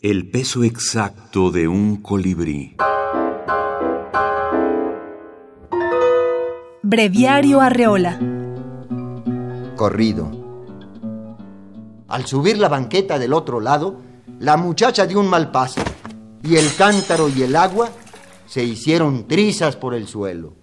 [0.00, 2.76] El peso exacto de un colibrí.
[6.84, 8.16] Breviario Arreola.
[9.74, 10.30] Corrido.
[12.06, 13.96] Al subir la banqueta del otro lado,
[14.38, 15.80] la muchacha dio un mal paso
[16.44, 17.88] y el cántaro y el agua
[18.46, 20.54] se hicieron trizas por el suelo.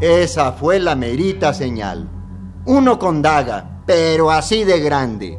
[0.00, 2.10] Esa fue la merita señal.
[2.66, 5.38] Uno con daga, pero así de grande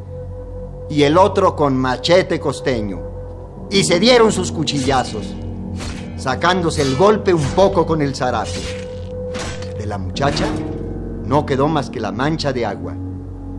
[0.91, 2.99] y el otro con machete costeño.
[3.69, 5.25] Y se dieron sus cuchillazos,
[6.17, 8.51] sacándose el golpe un poco con el zarape.
[9.79, 10.45] De la muchacha
[11.25, 12.93] no quedó más que la mancha de agua.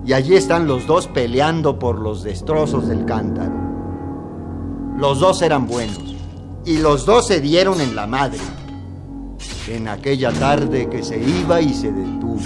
[0.05, 3.55] Y allí están los dos peleando por los destrozos del cántaro.
[4.99, 6.15] Los dos eran buenos
[6.66, 8.41] y los dos se dieron en la madre.
[9.69, 12.43] En aquella tarde que se iba y se detuvo.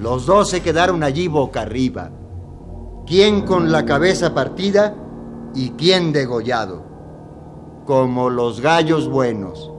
[0.00, 2.10] Los dos se quedaron allí boca arriba
[3.06, 4.94] quién con la cabeza partida
[5.54, 6.82] y quién degollado,
[7.84, 9.70] como los gallos buenos,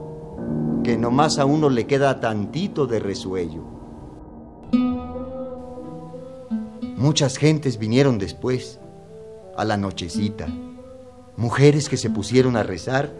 [0.84, 3.64] que nomás a uno le queda tantito de resuello.
[6.96, 8.78] Muchas gentes vinieron después,
[9.56, 10.46] a la nochecita,
[11.36, 13.12] mujeres que se pusieron a rezar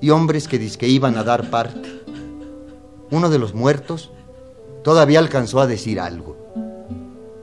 [0.00, 2.02] y hombres que que iban a dar parte.
[3.10, 4.10] Uno de los muertos
[4.82, 6.43] todavía alcanzó a decir algo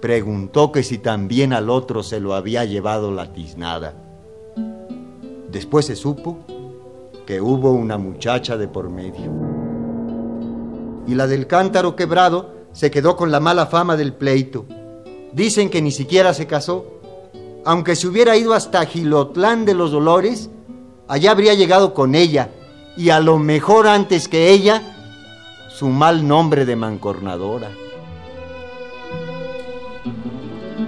[0.02, 3.94] preguntó que si también al otro se lo había llevado la tiznada.
[5.50, 6.40] Después se supo
[7.26, 9.32] que hubo una muchacha de por medio.
[11.08, 14.66] Y la del cántaro quebrado se quedó con la mala fama del pleito.
[15.34, 16.86] Dicen que ni siquiera se casó.
[17.64, 20.50] Aunque se hubiera ido hasta Gilotlán de los Dolores,
[21.08, 22.50] allá habría llegado con ella,
[22.98, 24.82] y a lo mejor antes que ella,
[25.70, 27.70] su mal nombre de mancornadora.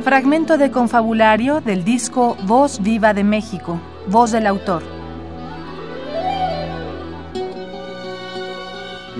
[0.03, 4.81] Fragmento de confabulario del disco Voz Viva de México, voz del autor.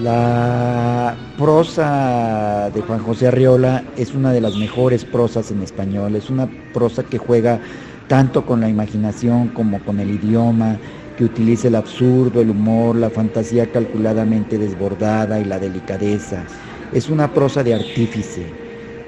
[0.02, 6.32] La prosa de Juan José Arriola es una de las mejores prosas en español, es
[6.32, 7.60] una prosa que juega
[8.08, 10.78] tanto con la imaginación como con el idioma,
[11.18, 16.44] que utiliza el absurdo, el humor, la fantasía calculadamente desbordada y la delicadeza.
[16.92, 18.63] Es una prosa de artífice,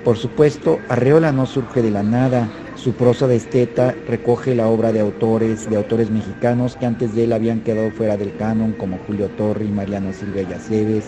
[0.05, 2.47] por supuesto, Arreola no surge de la nada.
[2.75, 7.23] Su prosa de esteta recoge la obra de autores, de autores mexicanos que antes de
[7.23, 11.05] él habían quedado fuera del canon, como Julio Torri, Mariano Silva Yaceves,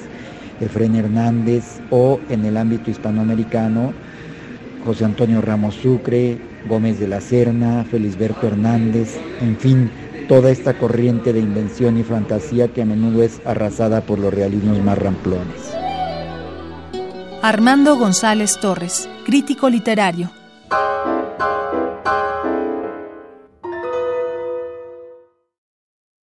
[0.60, 3.94] Efren Hernández, o en el ámbito hispanoamericano,
[4.84, 9.92] José Antonio Ramos Sucre, Gómez de la Serna, Felisberto Hernández, en fin,
[10.28, 14.82] toda esta corriente de invención y fantasía que a menudo es arrasada por los realismos
[14.82, 15.77] más ramplones.
[17.48, 20.30] Armando González Torres, crítico literario,